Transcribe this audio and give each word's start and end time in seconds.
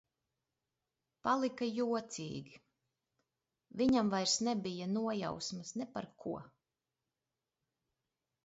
Palika 1.27 1.67
jocīgi. 1.79 2.57
Viņam 3.83 4.09
vairs 4.15 4.35
nebija 4.49 4.89
nojausmas 4.97 5.75
ne 5.83 5.91
par 5.99 6.09
ko. 6.25 6.37